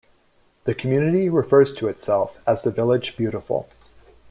The 0.63 0.73
community 0.73 1.29
refers 1.29 1.75
to 1.75 1.87
itself 1.87 2.41
as 2.47 2.63
The 2.63 2.71
Village 2.71 3.15
Beautiful. 3.15 3.69